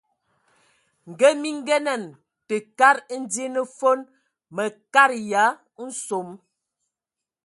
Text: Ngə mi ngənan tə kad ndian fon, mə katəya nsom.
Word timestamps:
Ngə 1.09 1.29
mi 1.41 1.49
ngənan 1.59 2.03
tə 2.47 2.55
kad 2.79 2.97
ndian 3.21 3.55
fon, 3.77 3.99
mə 4.55 4.63
katəya 4.93 5.45
nsom. 5.85 6.27